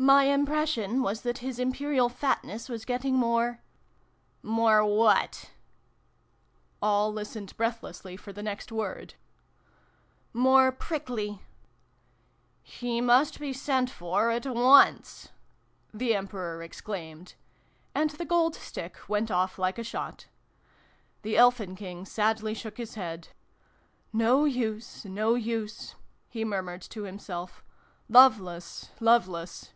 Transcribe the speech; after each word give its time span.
My 0.10 0.24
impression 0.24 1.02
was 1.02 1.20
that 1.20 1.38
His 1.38 1.58
Imperial 1.58 2.08
Fat 2.08 2.42
ness 2.42 2.70
was 2.70 2.86
getting 2.86 3.16
more" 3.16 3.60
More 4.60 4.82
what?" 4.82 5.50
All 6.82 7.12
listened 7.12 7.54
breathlessly 7.58 8.16
for 8.16 8.32
the 8.32 8.42
next 8.42 8.72
word." 8.72 9.12
More 10.48 10.72
PRICKLY!" 10.72 11.42
"He 12.80 13.02
must 13.02 13.38
be 13.38 13.52
sent 13.52 13.90
for 13.90 14.30
at 14.30 14.46
once!" 14.46 15.28
the 15.92 16.14
Em 16.14 16.28
peror 16.28 16.64
exclaimed. 16.64 17.34
And 17.94 18.08
the 18.08 18.24
Gold 18.24 18.54
Stick 18.56 19.06
went 19.06 19.30
off 19.30 19.58
like 19.58 19.76
a 19.76 19.84
shot. 19.84 20.28
The 21.20 21.36
Elfin 21.36 21.76
King 21.76 22.06
sadly 22.06 22.54
shook 22.54 22.78
his 22.78 22.94
head." 22.94 23.28
No 24.24 24.46
use, 24.46 25.04
no 25.04 25.34
use!" 25.34 25.94
he 26.30 26.42
murmured 26.42 26.80
to 26.88 27.02
himself." 27.02 27.62
Loveless, 28.08 28.88
loveless 28.98 29.74